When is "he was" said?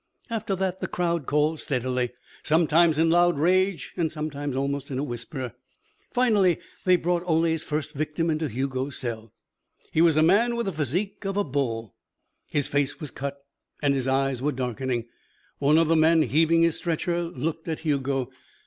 9.91-10.17